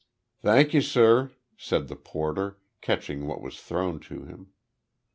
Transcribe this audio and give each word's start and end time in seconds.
"Thank 0.41 0.73
you, 0.73 0.81
sir," 0.81 1.31
said 1.57 1.87
the 1.87 1.95
porter, 1.95 2.57
catching 2.81 3.27
what 3.27 3.39
was 3.43 3.59
thrown 3.61 3.99
to 3.99 4.25
him. 4.25 4.51